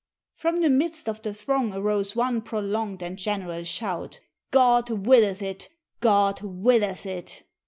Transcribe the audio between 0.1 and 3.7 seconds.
From the midst of the throng arose one prolonged and general